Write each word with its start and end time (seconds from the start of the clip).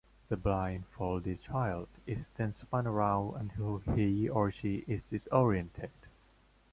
The 0.29 0.35
blindfolded 0.35 1.43
child 1.43 1.87
is 2.07 2.25
then 2.35 2.53
spun 2.53 2.87
around 2.87 3.35
until 3.35 3.77
he 3.93 4.27
or 4.27 4.49
she 4.51 4.83
is 4.87 5.03
disoriented. 5.03 5.91